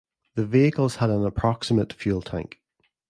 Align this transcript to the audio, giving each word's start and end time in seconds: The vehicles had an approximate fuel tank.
The 0.33 0.47
vehicles 0.47 0.95
had 0.95 1.11
an 1.11 1.23
approximate 1.27 1.93
fuel 1.93 2.23
tank. 2.23 2.59